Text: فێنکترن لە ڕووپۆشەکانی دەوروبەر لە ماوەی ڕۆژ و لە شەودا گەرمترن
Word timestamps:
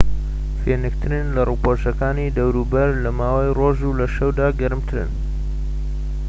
فێنکترن 0.61 1.27
لە 1.35 1.41
ڕووپۆشەکانی 1.49 2.33
دەوروبەر 2.37 2.89
لە 3.03 3.11
ماوەی 3.19 3.55
ڕۆژ 3.57 3.77
و 3.83 3.97
لە 3.99 4.07
شەودا 4.15 4.47
گەرمترن 4.59 5.09